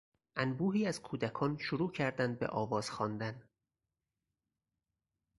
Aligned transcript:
انبوهی 0.35 0.85
از 0.85 1.01
کودکان 1.01 1.57
شروع 1.57 1.91
کردند 1.91 2.39
به 2.39 2.47
آواز 2.47 2.91
خواندن. 2.91 3.43